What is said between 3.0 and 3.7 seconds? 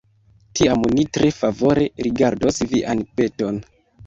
peton.